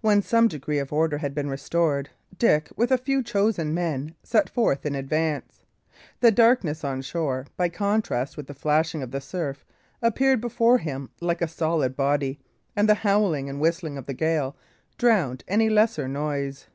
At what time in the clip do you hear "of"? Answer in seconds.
0.78-0.92, 9.02-9.10, 13.98-14.06